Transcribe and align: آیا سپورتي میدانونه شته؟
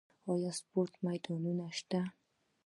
آیا 0.31 0.51
سپورتي 0.59 0.97
میدانونه 1.05 1.67
شته؟ 1.77 1.99